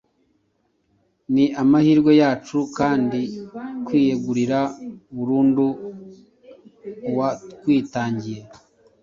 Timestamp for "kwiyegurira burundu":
3.85-5.65